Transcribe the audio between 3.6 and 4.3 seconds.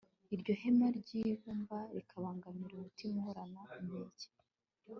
inkeke